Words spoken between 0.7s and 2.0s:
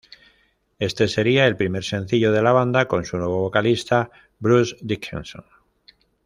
Este sería el primer